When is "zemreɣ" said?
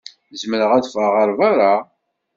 0.41-0.71